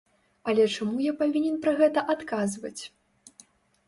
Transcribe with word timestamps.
Але 0.51 0.63
чаму 0.75 1.03
я 1.07 1.11
павінен 1.19 1.59
пра 1.65 1.73
гэта 1.81 1.99
адказваць? 2.13 2.81